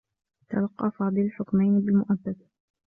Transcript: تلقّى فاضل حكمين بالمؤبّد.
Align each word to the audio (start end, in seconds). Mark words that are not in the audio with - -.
تلقّى 0.49 0.91
فاضل 0.91 1.31
حكمين 1.31 1.81
بالمؤبّد. 1.81 2.35